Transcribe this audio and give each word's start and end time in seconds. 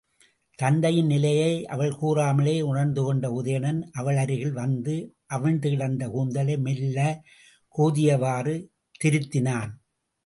தத்தையின் 0.59 1.05
நிலையை 1.05 1.65
அவள் 1.65 1.91
கூறாமலே 1.91 2.55
உணர்ந்துகொண்ட 2.61 3.27
உதயணன், 3.41 3.81
அவளருகில் 3.99 4.51
வந்து 4.51 4.95
அவிழ்ந்துகிடந்த 5.33 6.09
கூந்தலை 6.09 6.57
மெல்லக் 6.57 7.21
கோதியவாறு 7.77 8.55
திருத்தினான். 9.03 9.71